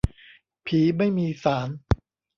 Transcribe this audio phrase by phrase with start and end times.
[0.65, 1.69] ผีไม่มีศาล